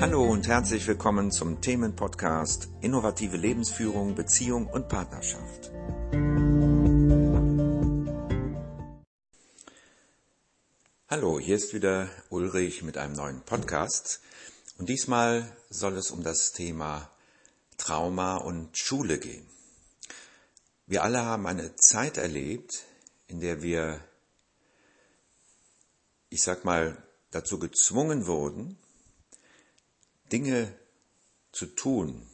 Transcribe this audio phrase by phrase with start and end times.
[0.00, 5.70] Hallo und herzlich willkommen zum Themenpodcast Innovative Lebensführung, Beziehung und Partnerschaft.
[11.06, 14.22] Hallo, hier ist wieder Ulrich mit einem neuen Podcast
[14.78, 17.10] und diesmal soll es um das Thema
[17.76, 19.46] Trauma und Schule gehen.
[20.86, 22.84] Wir alle haben eine Zeit erlebt,
[23.26, 24.00] in der wir,
[26.30, 26.96] ich sag mal,
[27.32, 28.78] dazu gezwungen wurden,
[30.32, 30.72] Dinge
[31.52, 32.26] zu tun,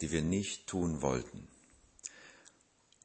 [0.00, 1.48] die wir nicht tun wollten.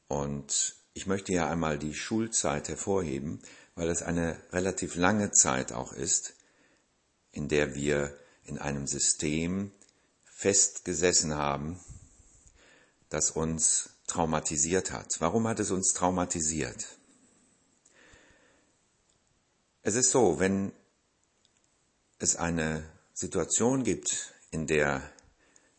[0.08, 3.40] Und ich möchte ja einmal die Schulzeit hervorheben,
[3.74, 6.34] weil es eine relativ lange Zeit auch ist,
[7.30, 9.72] in der wir in einem System
[10.24, 11.80] festgesessen haben,
[13.08, 15.20] das uns traumatisiert hat.
[15.20, 16.98] Warum hat es uns traumatisiert?
[19.82, 20.72] Es ist so, wenn
[22.18, 22.84] es eine
[23.22, 25.00] Situation gibt, in der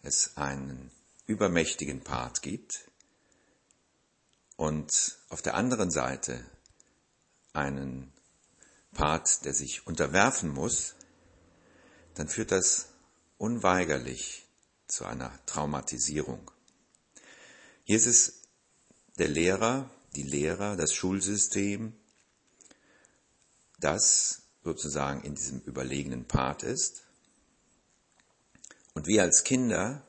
[0.01, 0.91] es einen
[1.25, 2.89] übermächtigen Part gibt
[4.55, 6.41] und auf der anderen Seite
[7.51, 8.13] einen
[8.93, 10.95] Part, der sich unterwerfen muss,
[12.13, 12.87] dann führt das
[13.37, 14.47] unweigerlich
[14.87, 16.49] zu einer Traumatisierung.
[17.83, 18.41] Hier ist es
[19.17, 21.93] der Lehrer, die Lehrer, das Schulsystem,
[23.81, 27.03] das sozusagen in diesem überlegenen Part ist.
[28.93, 30.05] Und wir als Kinder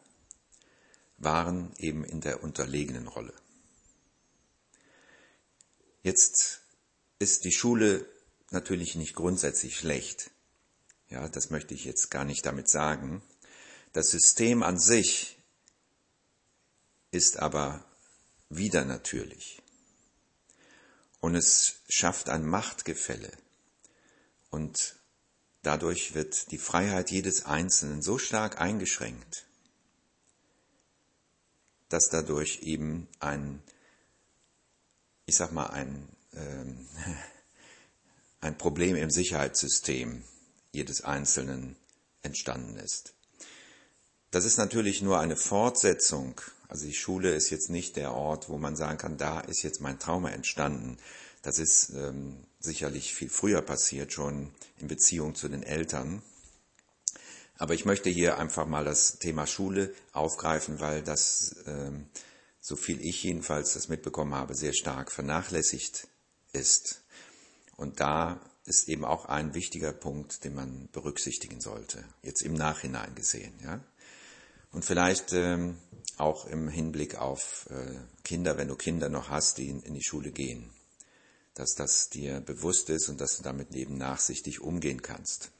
[1.16, 3.34] waren eben in der unterlegenen Rolle.
[6.02, 6.60] Jetzt
[7.18, 8.06] ist die Schule
[8.50, 10.30] natürlich nicht grundsätzlich schlecht.
[11.08, 13.22] Ja, das möchte ich jetzt gar nicht damit sagen.
[13.92, 15.38] Das System an sich
[17.10, 17.84] ist aber
[18.50, 19.62] wieder natürlich.
[21.20, 23.30] Und es schafft ein Machtgefälle.
[24.50, 24.96] Und
[25.64, 29.46] dadurch wird die Freiheit jedes Einzelnen so stark eingeschränkt,
[31.88, 33.62] dass dadurch eben ein,
[35.26, 36.86] ich sag mal, ein, ähm,
[38.40, 40.22] ein Problem im Sicherheitssystem
[40.72, 41.76] jedes Einzelnen
[42.22, 43.14] entstanden ist.
[44.30, 46.40] Das ist natürlich nur eine Fortsetzung.
[46.68, 49.80] Also die Schule ist jetzt nicht der Ort, wo man sagen kann, da ist jetzt
[49.80, 50.98] mein Trauma entstanden.
[51.44, 56.22] Das ist ähm, sicherlich viel früher passiert, schon in Beziehung zu den Eltern.
[57.58, 62.06] Aber ich möchte hier einfach mal das Thema Schule aufgreifen, weil das, ähm,
[62.60, 66.08] so viel ich jedenfalls das mitbekommen habe, sehr stark vernachlässigt
[66.54, 67.02] ist.
[67.76, 73.14] Und da ist eben auch ein wichtiger Punkt, den man berücksichtigen sollte, jetzt im Nachhinein
[73.14, 73.52] gesehen.
[73.62, 73.84] Ja?
[74.72, 75.76] Und vielleicht ähm,
[76.16, 80.02] auch im Hinblick auf äh, Kinder, wenn du Kinder noch hast, die in, in die
[80.02, 80.73] Schule gehen
[81.54, 85.50] dass das dir bewusst ist und dass du damit eben nachsichtig umgehen kannst.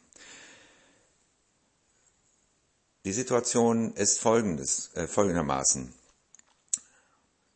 [3.04, 5.92] Die Situation ist folgendes, äh, folgendermaßen.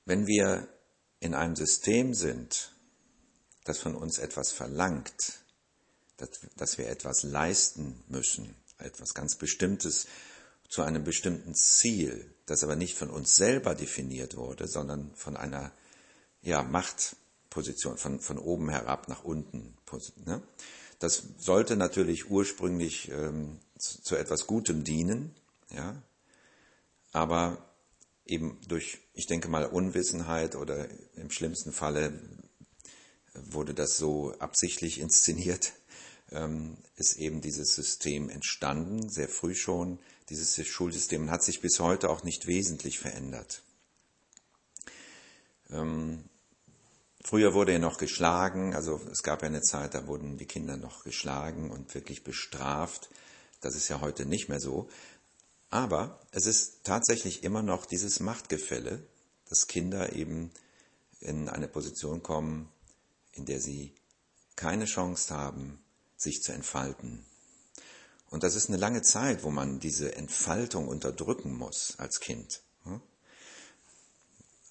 [0.04, 0.68] Wenn wir
[1.20, 2.74] in einem System sind,
[3.64, 5.40] das von uns etwas verlangt,
[6.16, 10.06] dass, dass wir etwas leisten müssen, etwas ganz Bestimmtes
[10.68, 15.72] zu einem bestimmten Ziel, das aber nicht von uns selber definiert wurde, sondern von einer
[16.42, 17.16] ja, Macht,
[17.58, 19.74] Position, von, von oben herab nach unten.
[20.24, 20.40] Ne?
[21.00, 25.34] Das sollte natürlich ursprünglich ähm, zu, zu, etwas Gutem dienen,
[25.74, 26.00] ja,
[27.10, 27.58] aber
[28.26, 30.86] eben durch, ich denke mal, Unwissenheit oder
[31.16, 32.12] im schlimmsten Falle
[33.34, 35.72] wurde das so absichtlich inszeniert,
[36.30, 39.98] ähm, ist eben dieses System entstanden, sehr früh schon.
[40.30, 43.62] Dieses Schulsystem hat sich bis heute auch nicht wesentlich verändert.
[45.70, 46.22] Ähm,
[47.28, 50.78] Früher wurde er noch geschlagen, also es gab ja eine Zeit, da wurden die Kinder
[50.78, 53.10] noch geschlagen und wirklich bestraft.
[53.60, 54.88] Das ist ja heute nicht mehr so.
[55.68, 59.06] Aber es ist tatsächlich immer noch dieses Machtgefälle,
[59.50, 60.50] dass Kinder eben
[61.20, 62.70] in eine Position kommen,
[63.32, 63.92] in der sie
[64.56, 65.82] keine Chance haben,
[66.16, 67.26] sich zu entfalten.
[68.30, 72.62] Und das ist eine lange Zeit, wo man diese Entfaltung unterdrücken muss als Kind.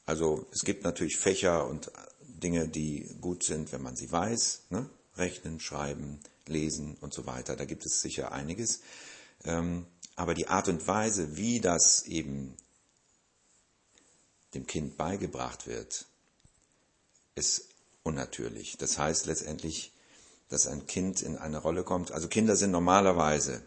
[0.08, 1.92] Also es gibt natürlich Fächer und
[2.38, 4.64] Dinge, die gut sind, wenn man sie weiß.
[4.70, 4.90] Ne?
[5.16, 7.56] Rechnen, schreiben, lesen und so weiter.
[7.56, 8.82] Da gibt es sicher einiges.
[9.44, 9.86] Ähm,
[10.16, 12.56] aber die Art und Weise, wie das eben
[14.54, 16.06] dem Kind beigebracht wird,
[17.36, 17.70] ist
[18.04, 18.78] unnatürlich.
[18.78, 19.92] Das heißt letztendlich,
[20.50, 22.12] dass ein Kind in eine Rolle kommt.
[22.12, 23.62] Also Kinder sind normalerweise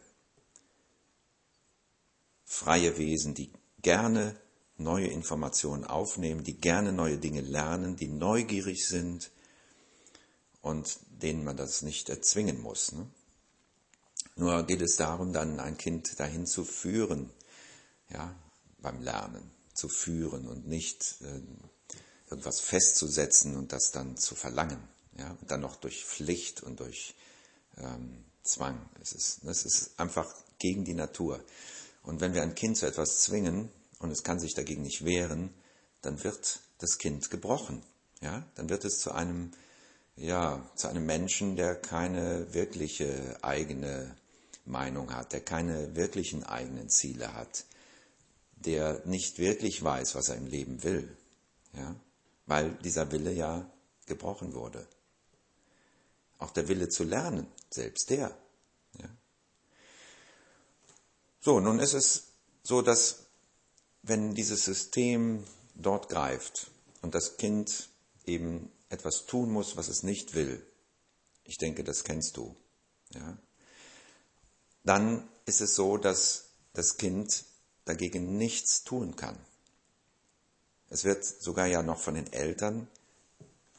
[2.45, 3.53] freie Wesen, die
[3.83, 4.35] gerne
[4.81, 9.31] neue Informationen aufnehmen, die gerne neue Dinge lernen, die neugierig sind
[10.63, 12.93] und denen man das nicht erzwingen muss.
[12.93, 13.07] Ne?
[14.37, 17.31] Nur geht es darum, dann ein Kind dahin zu führen,
[18.09, 18.35] ja,
[18.79, 21.41] beim Lernen zu führen und nicht äh,
[22.31, 24.83] irgendwas festzusetzen und das dann zu verlangen.
[25.17, 27.15] Ja, und dann noch durch Pflicht und durch
[27.77, 28.89] ähm, Zwang.
[29.01, 31.45] Es ist, das ist einfach gegen die Natur.
[32.03, 35.55] Und wenn wir ein Kind zu etwas zwingen und es kann sich dagegen nicht wehren,
[36.03, 37.83] dann wird das Kind gebrochen.
[38.21, 39.53] Ja, dann wird es zu einem,
[40.17, 44.17] ja, zu einem Menschen, der keine wirkliche eigene
[44.65, 47.65] Meinung hat, der keine wirklichen eigenen Ziele hat,
[48.57, 51.17] der nicht wirklich weiß, was er im Leben will.
[51.73, 51.95] Ja,
[52.47, 53.71] weil dieser Wille ja
[54.07, 54.87] gebrochen wurde.
[56.39, 58.37] Auch der Wille zu lernen, selbst der.
[58.99, 59.09] Ja.
[61.41, 62.33] So, nun ist es
[62.63, 63.30] so, dass
[64.03, 65.45] wenn dieses System
[65.75, 66.71] dort greift
[67.03, 67.89] und das Kind
[68.27, 70.65] eben etwas tun muss, was es nicht will,
[71.45, 72.55] ich denke, das kennst du,
[73.15, 73.37] ja,
[74.85, 77.45] dann ist es so, dass das Kind
[77.85, 79.37] dagegen nichts tun kann.
[80.89, 82.89] Es wird sogar ja noch von den Eltern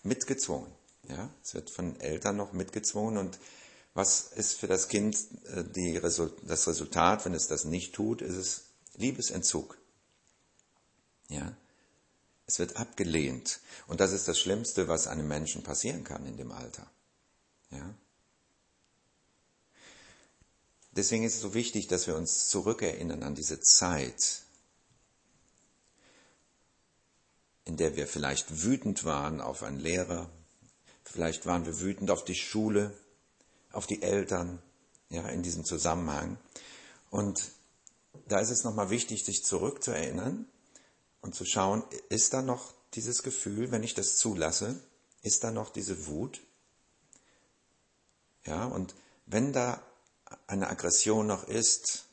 [0.03, 0.71] mitgezwungen.
[1.07, 3.39] Ja, es wird von Eltern noch mitgezwungen und
[3.93, 8.35] was ist für das Kind äh, die, das Resultat, wenn es das nicht tut, ist
[8.35, 8.61] es
[8.95, 9.77] Liebesentzug.
[11.31, 11.55] Ja,
[12.45, 16.51] es wird abgelehnt und das ist das Schlimmste, was einem Menschen passieren kann in dem
[16.51, 16.85] Alter.
[17.71, 17.95] Ja.
[20.91, 24.43] Deswegen ist es so wichtig, dass wir uns zurückerinnern an diese Zeit,
[27.63, 30.29] in der wir vielleicht wütend waren auf einen Lehrer,
[31.11, 32.93] Vielleicht waren wir wütend auf die Schule,
[33.73, 34.61] auf die Eltern,
[35.09, 36.37] ja, in diesem Zusammenhang.
[37.09, 37.51] Und
[38.29, 40.45] da ist es nochmal wichtig, sich zurückzuerinnern
[41.21, 44.79] und zu schauen, ist da noch dieses Gefühl, wenn ich das zulasse,
[45.21, 46.41] ist da noch diese Wut?
[48.43, 48.95] Ja, und
[49.25, 49.81] wenn da
[50.47, 52.05] eine Aggression noch ist,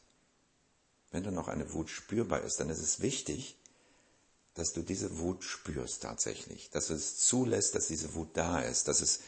[1.11, 3.57] wenn da noch eine Wut spürbar ist, dann ist es wichtig,
[4.55, 8.89] dass du diese Wut spürst tatsächlich, dass du es zulässt, dass diese Wut da ist,
[8.89, 9.21] dass es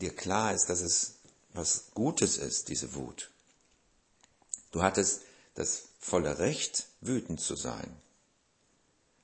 [0.00, 1.14] dir klar ist, dass es
[1.54, 3.30] was Gutes ist, diese Wut.
[4.70, 5.22] Du hattest
[5.54, 7.96] das volle Recht, wütend zu sein.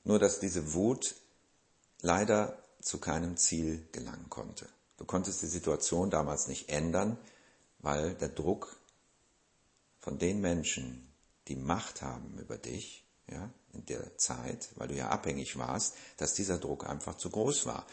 [0.05, 1.15] Nur dass diese Wut
[2.01, 4.69] leider zu keinem Ziel gelangen konnte.
[4.97, 7.17] Du konntest die Situation damals nicht ändern,
[7.79, 8.79] weil der Druck
[9.99, 11.11] von den Menschen,
[11.47, 16.35] die Macht haben über dich, ja, in der Zeit, weil du ja abhängig warst, dass
[16.35, 17.85] dieser Druck einfach zu groß war.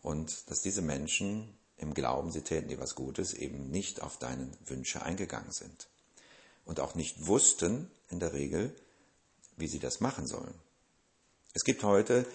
[0.00, 4.50] Und dass diese Menschen im Glauben, sie täten dir was Gutes, eben nicht auf deine
[4.66, 5.88] Wünsche eingegangen sind.
[6.64, 8.74] Und auch nicht wussten, in der Regel,
[9.56, 10.54] wie sie das machen sollen.
[11.54, 12.26] Es gibt heute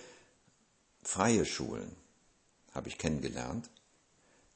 [1.01, 1.95] freie Schulen,
[2.73, 3.69] habe ich kennengelernt,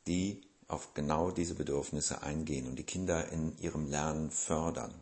[0.07, 4.93] die auf genau diese Bedürfnisse eingehen und die Kinder in ihrem Lernen fördern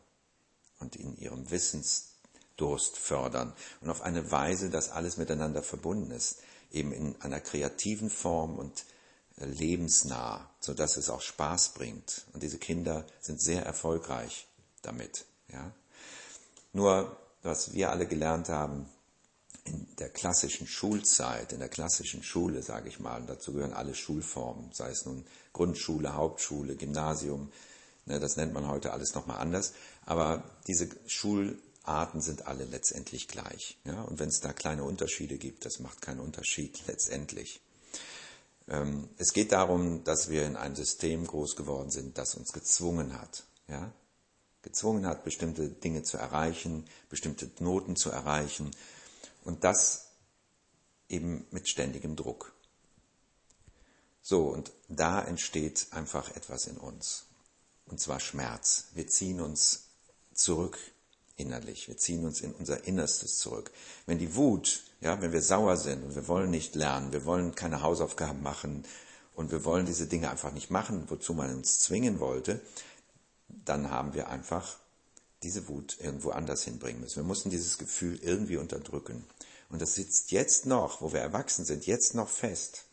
[0.80, 2.16] und in ihrem Wissens
[2.56, 6.40] Durst fördern und auf eine Weise, dass alles miteinander verbunden ist,
[6.72, 8.86] eben in einer kreativen Form und
[9.38, 12.26] äh, lebensnah, so dass es auch Spaß bringt.
[12.34, 14.48] Und diese Kinder sind sehr erfolgreich
[14.82, 15.26] damit.
[15.48, 15.72] Ja?
[16.74, 18.90] Nur, was wir alle gelernt haben,
[19.66, 24.72] in der klassischen Schulzeit, in der klassischen Schule, sage ich mal, dazu gehören alle Schulformen,
[24.74, 27.52] sei es nun Grundschule, Hauptschule, Gymnasium,
[28.06, 29.74] ne, das nennt man heute alles nochmal anders,
[30.06, 31.58] aber diese Schul
[31.89, 33.78] Arten sind alle letztendlich gleich.
[33.84, 34.04] Ja?
[34.04, 37.62] Und wenn es da kleine Unterschiede gibt, das macht keinen Unterschied letztendlich.
[38.68, 43.20] Ähm, es geht darum, dass wir in einem System groß geworden sind, das uns gezwungen
[43.20, 43.44] hat.
[43.68, 43.92] Ja?
[44.62, 48.72] Gezwungen hat, bestimmte Dinge zu erreichen, bestimmte Noten zu erreichen.
[49.43, 50.10] Und das
[51.08, 52.53] eben mit ständigem Druck.
[54.22, 57.25] So, und da entsteht einfach etwas in uns.
[57.86, 58.89] Und zwar Schmerz.
[58.93, 59.89] Wir ziehen uns
[60.34, 60.77] zurück
[61.36, 61.88] innerlich.
[61.88, 63.72] Wir ziehen uns in unser Innerstes zurück.
[64.05, 67.55] Wenn die Wut, ja, wenn wir sauer sind und wir wollen nicht lernen, wir wollen
[67.55, 68.86] keine Hausaufgaben machen
[69.36, 72.62] und wir wollen diese Dinge einfach nicht machen, wozu man uns zwingen wollte,
[73.48, 74.77] dann haben wir einfach
[75.43, 77.17] diese Wut irgendwo anders hinbringen müssen.
[77.17, 79.25] Wir mussten dieses Gefühl irgendwie unterdrücken.
[79.69, 82.86] Und das sitzt jetzt noch, wo wir erwachsen sind, jetzt noch fest.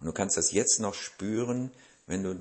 [0.00, 1.70] Und du kannst das jetzt noch spüren,
[2.06, 2.40] wenn du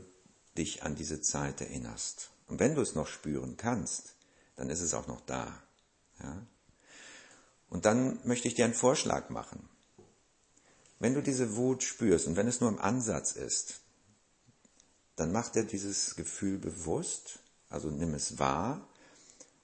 [0.57, 2.29] dich an diese Zeit erinnerst.
[2.47, 4.15] Und wenn du es noch spüren kannst,
[4.55, 5.61] dann ist es auch noch da.
[6.19, 6.45] Ja?
[7.69, 9.67] Und dann möchte ich dir einen Vorschlag machen.
[10.99, 13.81] Wenn du diese Wut spürst und wenn es nur im Ansatz ist,
[15.15, 17.39] dann mach dir dieses Gefühl bewusst,
[17.73, 18.87] also nimm es wahr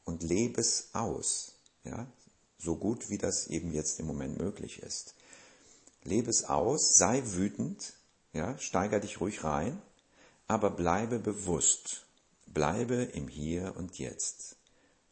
[0.03, 1.53] und lebe es aus.
[1.83, 2.07] Ja?
[2.57, 5.15] So gut wie das eben jetzt im Moment möglich ist.
[6.03, 7.93] Lebe es aus, sei wütend,
[8.33, 9.81] ja, steiger dich ruhig rein,
[10.47, 12.05] aber bleibe bewusst
[12.53, 14.55] Bleibe im Hier und Jetzt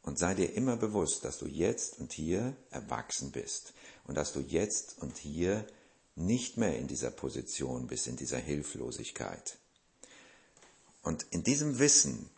[0.02, 3.74] und sei dir immer bewusst, dass du jetzt und hier erwachsen bist
[4.06, 5.68] und dass du jetzt und hier
[6.16, 9.60] nicht mehr in dieser Position bist, in dieser Hilflosigkeit.
[11.04, 12.30] Und in diesem Wissen,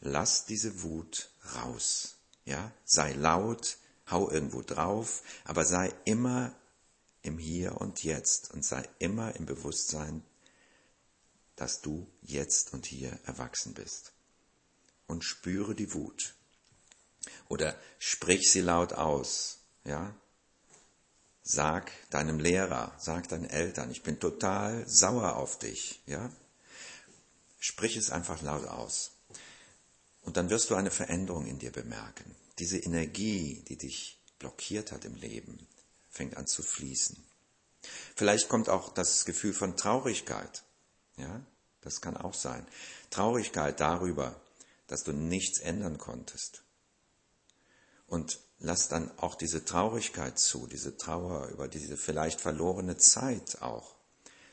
[0.00, 2.16] lass diese Wut raus.
[2.44, 3.78] Ja, sei laut,
[4.10, 6.54] hau irgendwo drauf, aber sei immer
[7.22, 10.22] im Hier und Jetzt und sei immer im Bewusstsein,
[11.56, 14.12] dass du jetzt und hier erwachsen bist.
[15.06, 16.34] Und spüre die Wut.
[17.48, 20.14] Oder sprich sie laut aus, ja?
[21.42, 26.30] Sag deinem Lehrer, sag deinen Eltern, ich bin total sauer auf dich, ja?
[27.58, 29.10] Sprich es einfach laut aus.
[30.22, 32.34] Und dann wirst du eine Veränderung in dir bemerken.
[32.58, 35.66] Diese Energie, die dich blockiert hat im Leben,
[36.08, 37.16] fängt an zu fließen.
[38.14, 40.62] Vielleicht kommt auch das Gefühl von Traurigkeit.
[41.16, 41.40] Ja,
[41.80, 42.66] das kann auch sein.
[43.10, 44.40] Traurigkeit darüber,
[44.86, 46.62] dass du nichts ändern konntest.
[48.06, 53.94] Und lass dann auch diese Traurigkeit zu, diese Trauer über diese vielleicht verlorene Zeit auch,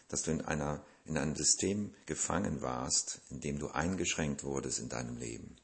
[0.07, 4.89] dass du in einer in einem System gefangen warst, in dem du eingeschränkt wurdest in
[4.89, 5.55] deinem Leben.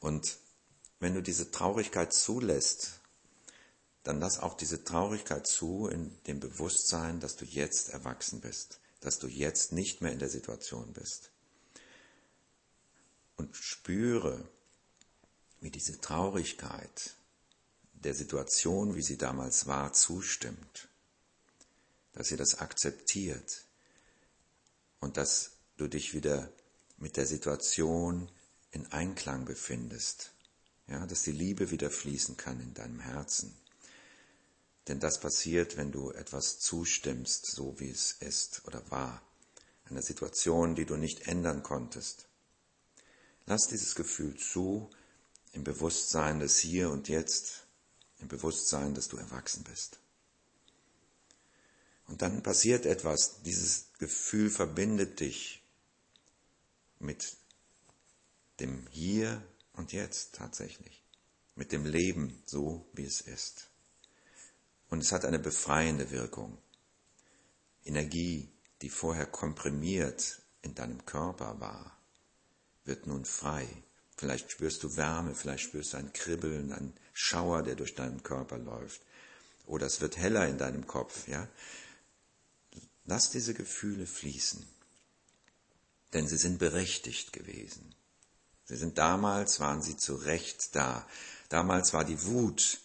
[0.00, 0.38] Und
[0.98, 3.00] wenn du diese Traurigkeit zulässt,
[4.02, 9.18] dann lass auch diese Traurigkeit zu in dem Bewusstsein, dass du jetzt erwachsen bist, dass
[9.18, 11.30] du jetzt nicht mehr in der Situation bist.
[13.36, 14.46] Und spüre,
[15.60, 17.14] wie diese Traurigkeit
[17.92, 20.88] der Situation, wie sie damals war, zustimmt,
[22.12, 23.64] dass sie das akzeptiert,
[25.00, 26.52] und dass du dich wieder
[26.98, 28.30] mit der Situation
[28.70, 30.32] in Einklang befindest.
[30.86, 33.56] Ja, dass die Liebe wieder fließen kann in deinem Herzen.
[34.88, 39.22] Denn das passiert, wenn du etwas zustimmst, so wie es ist oder war.
[39.84, 42.26] Einer Situation, die du nicht ändern konntest.
[43.46, 44.90] Lass dieses Gefühl zu
[45.52, 47.66] im Bewusstsein des Hier und Jetzt,
[48.18, 49.98] im Bewusstsein, dass du erwachsen bist.
[52.10, 55.62] Und dann passiert etwas, dieses Gefühl verbindet dich
[56.98, 57.36] mit
[58.58, 59.40] dem Hier
[59.74, 61.04] und Jetzt tatsächlich,
[61.54, 63.70] mit dem Leben so, wie es ist.
[64.88, 66.58] Und es hat eine befreiende Wirkung.
[67.84, 68.50] Energie,
[68.82, 71.96] die vorher komprimiert in deinem Körper war,
[72.84, 73.68] wird nun frei.
[74.16, 78.58] Vielleicht spürst du Wärme, vielleicht spürst du ein Kribbeln, ein Schauer, der durch deinen Körper
[78.58, 79.00] läuft.
[79.66, 81.46] Oder es wird heller in deinem Kopf, ja.
[83.10, 84.64] Lass diese Gefühle fließen,
[86.12, 87.92] denn sie sind berechtigt gewesen.
[88.66, 91.04] Sie sind damals, waren sie zu Recht da.
[91.48, 92.78] Damals war die Wut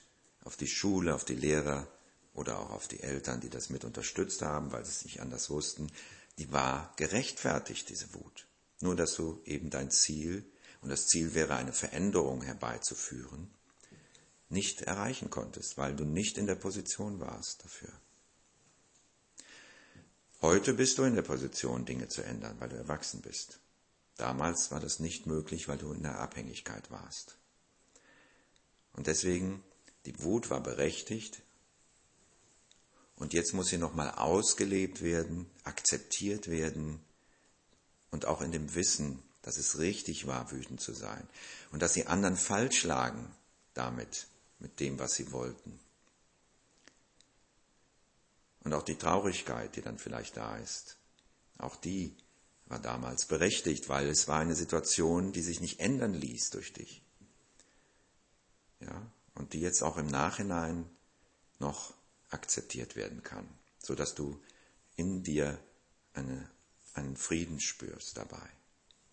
[0.44, 1.88] auf die Schule, auf die Lehrer
[2.34, 5.52] oder auch auf die Eltern, die das mit unterstützt haben, weil sie es nicht anders
[5.52, 5.92] wussten,
[6.40, 8.48] die war gerechtfertigt, diese Wut.
[8.82, 10.44] Nur dass du eben dein Ziel,
[10.82, 13.54] und das Ziel wäre eine Veränderung herbeizuführen,
[14.50, 17.94] nicht erreichen konntest, weil du nicht in der Position warst dafür.
[20.46, 23.58] Heute bist du in der Position, Dinge zu ändern, weil du erwachsen bist.
[24.16, 27.40] Damals war das nicht möglich, weil du in der Abhängigkeit warst.
[28.94, 29.64] Und deswegen,
[30.06, 31.42] die Wut war berechtigt.
[33.16, 37.00] Und jetzt muss sie nochmal ausgelebt werden, akzeptiert werden
[38.12, 41.28] und auch in dem Wissen, dass es richtig war, wütend zu sein
[41.72, 43.34] und dass sie anderen falsch lagen
[43.74, 44.28] damit,
[44.60, 45.80] mit dem, was sie wollten.
[48.66, 50.98] Und auch die Traurigkeit, die dann vielleicht da ist,
[51.60, 52.18] auch die
[52.66, 57.04] war damals berechtigt, weil es war eine Situation, die sich nicht ändern ließ durch dich.
[58.80, 60.90] Ja, und die jetzt auch im Nachhinein
[61.60, 61.94] noch
[62.30, 64.42] akzeptiert werden kann, so dass du
[64.96, 65.60] in dir
[66.14, 66.50] eine,
[66.96, 68.50] einen Frieden spürst dabei.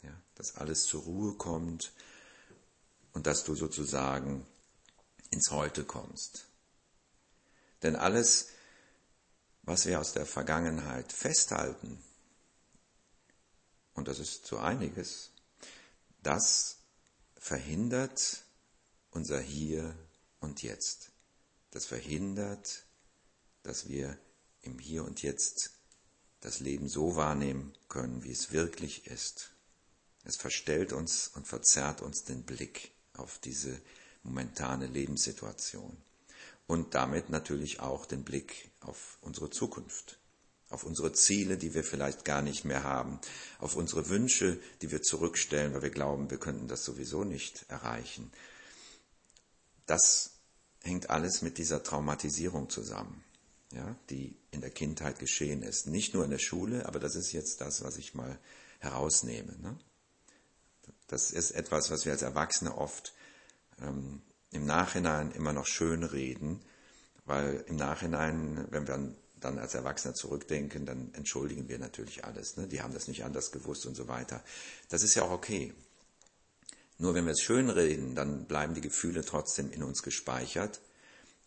[0.03, 1.93] Ja, dass alles zur Ruhe kommt
[3.13, 4.47] und dass du sozusagen
[5.31, 6.47] ins Heute kommst.
[7.83, 8.49] Denn alles,
[9.63, 12.03] was wir aus der Vergangenheit festhalten,
[13.95, 15.31] und das ist so einiges,
[16.23, 16.79] das
[17.37, 18.45] verhindert
[19.11, 19.95] unser Hier
[20.41, 21.11] und Jetzt.
[21.71, 22.85] Das verhindert,
[23.63, 24.19] dass wir
[24.63, 25.73] im Hier und Jetzt
[26.41, 29.51] das Leben so wahrnehmen können, wie es wirklich ist.
[30.25, 33.81] Es verstellt uns und verzerrt uns den Blick auf diese
[34.23, 35.97] momentane Lebenssituation
[36.67, 40.19] und damit natürlich auch den Blick auf unsere Zukunft,
[40.71, 43.21] auf unsere Ziele, die wir vielleicht gar nicht mehr haben,
[43.59, 48.33] auf unsere Wünsche, die wir zurückstellen, weil wir glauben, wir könnten das sowieso nicht erreichen.
[49.87, 50.31] Das
[50.83, 53.23] hängt alles mit dieser Traumatisierung zusammen,
[53.73, 55.87] ja, die in der Kindheit geschehen ist.
[55.87, 58.39] Nicht nur in der Schule, aber das ist jetzt das, was ich mal
[58.79, 59.57] herausnehme.
[59.59, 59.79] Ne?
[61.07, 63.13] Das ist etwas, was wir als Erwachsene oft
[63.81, 64.23] ähm,
[64.53, 66.61] im Nachhinein immer noch schön reden,
[67.25, 72.57] weil im Nachhinein, wenn wir dann als Erwachsener zurückdenken, dann entschuldigen wir natürlich alles.
[72.57, 72.69] Ne?
[72.69, 74.43] Die haben das nicht anders gewusst und so weiter.
[74.89, 75.75] Das ist ja auch okay.
[76.99, 80.81] Nur wenn wir es schön reden, dann bleiben die Gefühle trotzdem in uns gespeichert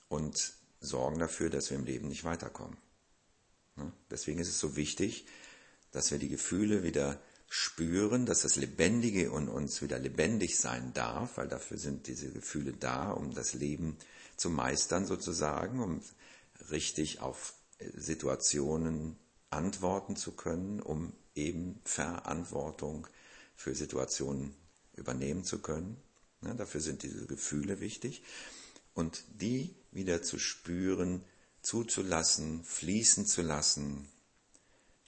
[0.10, 2.78] und sorgen dafür, dass wir im Leben nicht weiterkommen.
[3.76, 3.92] Ne?
[4.10, 5.26] Deswegen ist es so wichtig,
[5.92, 11.38] dass wir die Gefühle wieder spüren, dass das Lebendige in uns wieder lebendig sein darf,
[11.38, 13.98] weil dafür sind diese Gefühle da, um das Leben
[14.36, 16.02] zu meistern sozusagen, um
[16.72, 19.18] richtig auf Situationen
[19.50, 23.08] antworten zu können, um eben Verantwortung
[23.56, 24.56] für Situationen
[24.96, 25.98] übernehmen zu können.
[26.42, 28.24] Ja, dafür sind diese Gefühle wichtig.
[28.94, 31.24] Und die wieder zu spüren,
[31.62, 34.08] zuzulassen, fließen zu lassen,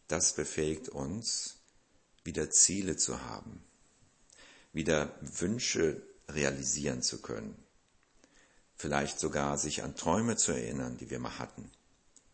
[0.08, 1.57] das befähigt uns,
[2.28, 3.64] wieder Ziele zu haben,
[4.74, 7.56] wieder Wünsche realisieren zu können,
[8.76, 11.72] vielleicht sogar sich an Träume zu erinnern, die wir mal hatten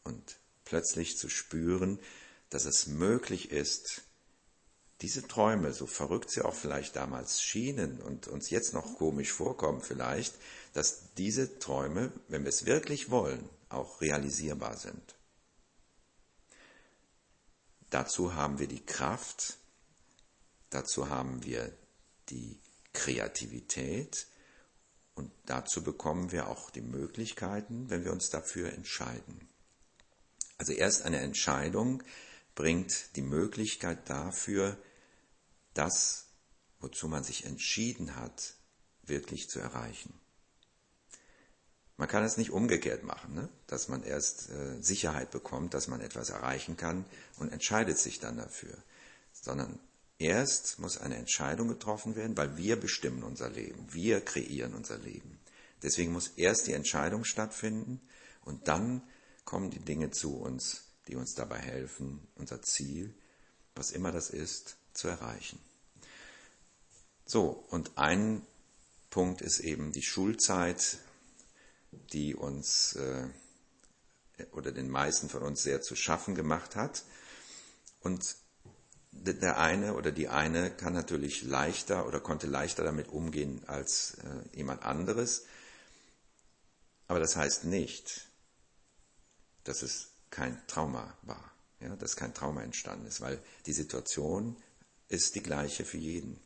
[0.03, 1.99] und plötzlich zu spüren,
[2.49, 4.01] dass es möglich ist,
[5.01, 9.81] diese Träume, so verrückt sie auch vielleicht damals schienen und uns jetzt noch komisch vorkommen
[9.81, 10.33] vielleicht,
[10.73, 15.15] dass diese Träume, wenn wir es wirklich wollen, auch realisierbar sind.
[17.91, 19.57] Dazu haben wir die Kraft,
[20.73, 21.71] dazu haben wir
[22.29, 22.59] die
[22.93, 24.27] Kreativität
[25.15, 29.47] und dazu bekommen wir auch die Möglichkeiten, wenn wir uns dafür entscheiden.
[30.57, 32.03] Also erst eine Entscheidung
[32.55, 34.77] bringt die Möglichkeit dafür,
[35.73, 36.25] das,
[36.79, 38.53] wozu man sich entschieden hat,
[39.03, 40.13] wirklich zu erreichen.
[41.97, 43.49] Man kann es nicht umgekehrt machen, ne?
[43.67, 47.05] dass man erst äh, Sicherheit bekommt, dass man etwas erreichen kann
[47.37, 48.75] und entscheidet sich dann dafür,
[49.31, 49.79] sondern
[50.19, 55.39] erst muss eine Entscheidung getroffen werden, weil wir bestimmen unser Leben, wir kreieren unser Leben.
[55.81, 58.01] Deswegen muss erst die Entscheidung stattfinden
[58.45, 59.03] und dann
[59.45, 63.13] kommen die Dinge zu uns, die uns dabei helfen, unser Ziel,
[63.75, 65.59] was immer das ist, zu erreichen.
[67.25, 68.45] So, und ein
[69.09, 70.97] Punkt ist eben die Schulzeit,
[71.91, 73.27] die uns äh,
[74.51, 77.03] oder den meisten von uns sehr zu schaffen gemacht hat.
[78.01, 78.35] Und
[79.15, 84.57] der eine oder die eine kann natürlich leichter oder konnte leichter damit umgehen als äh,
[84.57, 85.45] jemand anderes.
[87.07, 88.27] Aber das heißt nicht,
[89.63, 94.57] dass es kein Trauma war, ja, dass kein Trauma entstanden ist, weil die Situation
[95.09, 96.39] ist die gleiche für jeden.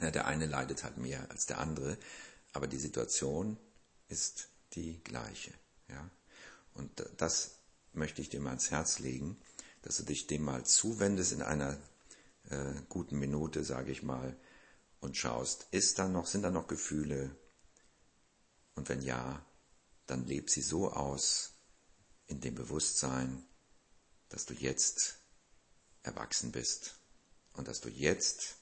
[0.00, 1.98] Ja, der eine leidet halt mehr als der andere,
[2.52, 3.56] aber die Situation
[4.08, 5.52] ist die gleiche.
[5.88, 6.08] Ja?
[6.74, 7.56] Und das
[7.92, 9.36] möchte ich dir mal ans Herz legen,
[9.84, 11.76] dass du dich dem mal zuwendest in einer
[12.48, 14.34] äh, guten Minute, sage ich mal,
[15.00, 17.36] und schaust, ist da noch, sind da noch Gefühle?
[18.76, 19.44] Und wenn ja,
[20.06, 21.52] dann leb sie so aus
[22.26, 23.44] in dem Bewusstsein,
[24.30, 25.18] dass du jetzt
[26.02, 26.98] erwachsen bist
[27.52, 28.56] und dass du jetzt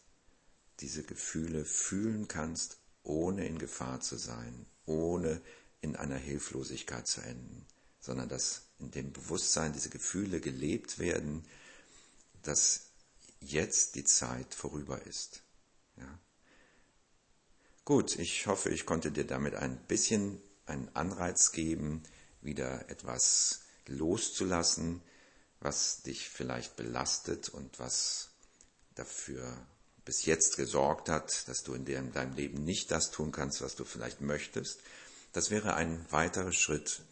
[0.81, 5.41] diese Gefühle fühlen kannst, ohne in Gefahr zu sein, ohne
[5.81, 7.65] in einer Hilflosigkeit zu enden,
[8.01, 11.45] sondern dass in dem Bewusstsein diese Gefühle gelebt werden,
[12.43, 12.87] dass
[13.41, 15.43] jetzt die Zeit vorüber ist.
[15.97, 16.19] Ja.
[17.85, 22.03] Gut, ich hoffe, ich konnte dir damit ein bisschen einen Anreiz geben,
[22.41, 25.01] wieder etwas loszulassen,
[25.61, 28.31] was dich vielleicht belastet und was
[28.95, 29.67] dafür
[30.05, 33.85] bis jetzt gesorgt hat, dass du in deinem Leben nicht das tun kannst, was du
[33.85, 34.81] vielleicht möchtest,
[35.33, 37.03] das wäre ein weiterer Schritt,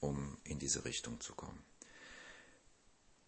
[0.00, 1.62] um in diese Richtung zu kommen.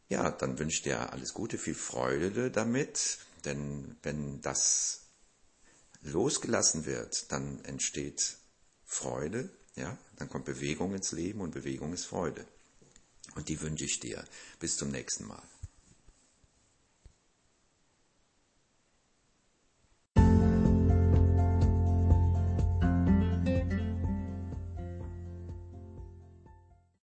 [0.09, 5.03] Ja, dann wünsche ich dir alles Gute, viel Freude damit, denn wenn das
[6.03, 8.37] losgelassen wird, dann entsteht
[8.85, 12.47] Freude, ja, dann kommt Bewegung ins Leben und Bewegung ist Freude.
[13.37, 14.25] Und die wünsche ich dir.
[14.59, 15.43] Bis zum nächsten Mal.